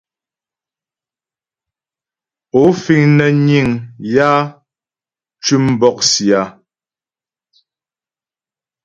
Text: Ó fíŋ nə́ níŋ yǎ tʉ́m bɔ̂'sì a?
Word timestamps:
Ó 2.61 2.63
fíŋ 2.81 3.03
nə́ 3.17 3.29
níŋ 3.45 3.67
yǎ 4.13 4.29
tʉ́m 5.43 5.65
bɔ̂'sì 5.79 6.27
a? 6.41 6.43